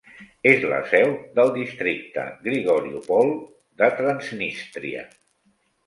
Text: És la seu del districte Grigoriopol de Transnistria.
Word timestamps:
És 0.51 0.63
la 0.71 0.79
seu 0.93 1.13
del 1.41 1.51
districte 1.59 2.25
Grigoriopol 2.49 3.33
de 3.83 3.95
Transnistria. 4.03 5.11